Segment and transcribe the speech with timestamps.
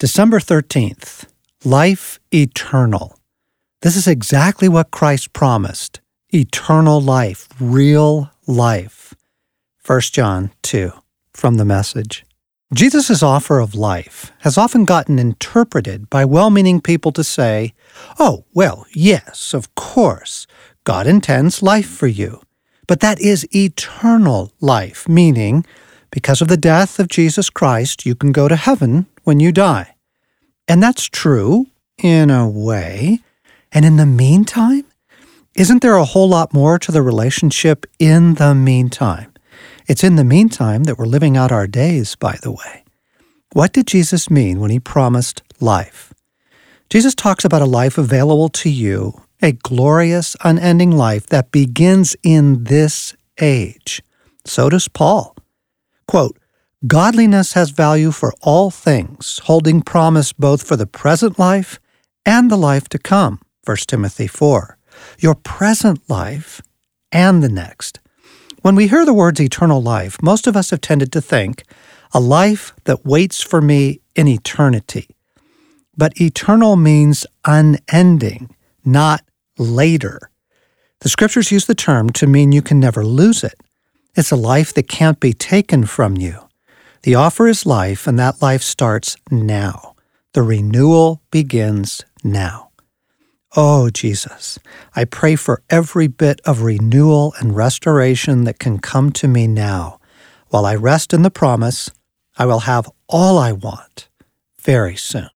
[0.00, 1.26] December 13th,
[1.64, 3.16] Life Eternal.
[3.82, 6.00] This is exactly what Christ promised
[6.30, 9.14] eternal life, real life.
[9.86, 10.90] 1 John 2
[11.32, 12.24] from the message.
[12.74, 17.72] Jesus' offer of life has often gotten interpreted by well meaning people to say,
[18.18, 20.48] oh, well, yes, of course,
[20.82, 22.40] God intends life for you.
[22.88, 25.64] But that is eternal life, meaning,
[26.14, 29.96] because of the death of Jesus Christ, you can go to heaven when you die.
[30.68, 31.66] And that's true,
[31.98, 33.18] in a way.
[33.72, 34.84] And in the meantime,
[35.56, 39.32] isn't there a whole lot more to the relationship in the meantime?
[39.88, 42.84] It's in the meantime that we're living out our days, by the way.
[43.52, 46.14] What did Jesus mean when he promised life?
[46.90, 52.64] Jesus talks about a life available to you, a glorious, unending life that begins in
[52.64, 54.00] this age.
[54.44, 55.33] So does Paul.
[56.14, 56.38] Quote,
[56.86, 61.80] Godliness has value for all things, holding promise both for the present life
[62.24, 63.40] and the life to come.
[63.64, 64.78] 1 Timothy 4.
[65.18, 66.62] Your present life
[67.10, 67.98] and the next.
[68.62, 71.64] When we hear the words eternal life, most of us have tended to think
[72.12, 75.08] a life that waits for me in eternity.
[75.96, 79.24] But eternal means unending, not
[79.58, 80.30] later.
[81.00, 83.58] The scriptures use the term to mean you can never lose it.
[84.16, 86.48] It's a life that can't be taken from you.
[87.02, 89.96] The offer is life, and that life starts now.
[90.34, 92.70] The renewal begins now.
[93.56, 94.58] Oh, Jesus,
[94.96, 99.98] I pray for every bit of renewal and restoration that can come to me now.
[100.48, 101.90] While I rest in the promise,
[102.36, 104.08] I will have all I want
[104.60, 105.30] very soon.